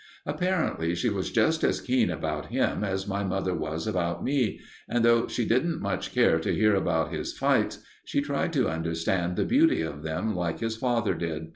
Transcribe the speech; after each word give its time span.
Apparently 0.25 0.95
she 0.95 1.09
was 1.09 1.29
just 1.29 1.63
as 1.63 1.79
keen 1.79 2.09
about 2.09 2.47
him 2.47 2.83
as 2.83 3.07
my 3.07 3.23
mother 3.23 3.53
was 3.53 3.85
about 3.85 4.23
me, 4.23 4.59
and 4.89 5.05
though 5.05 5.27
she 5.27 5.45
didn't 5.45 5.79
much 5.79 6.11
care 6.11 6.39
to 6.39 6.55
hear 6.55 6.73
about 6.73 7.13
his 7.13 7.37
fights, 7.37 7.83
she 8.03 8.19
tried 8.19 8.51
to 8.51 8.67
understand 8.67 9.35
the 9.35 9.45
beauty 9.45 9.83
of 9.83 10.01
them 10.01 10.35
like 10.35 10.59
his 10.59 10.75
father 10.75 11.13
did. 11.13 11.49